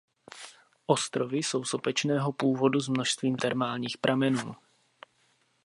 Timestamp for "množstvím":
2.89-3.35